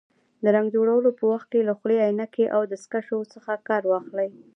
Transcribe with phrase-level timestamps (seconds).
[0.43, 4.29] د رنګ جوړولو په وخت کې له خولۍ، عینکې او دستکشو څخه کار واخلئ.